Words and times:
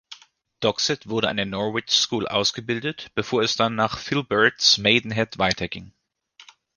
Doxat 0.61 1.09
wurde 1.09 1.29
an 1.29 1.37
der 1.37 1.45
Norwich 1.45 1.89
School 1.91 2.27
ausgebildet, 2.27 3.11
bevor 3.13 3.43
es 3.43 3.55
dann 3.55 3.75
nach 3.75 3.99
Philberd's, 3.99 4.79
Maidenhead 4.79 5.37
weiterging. 5.37 5.93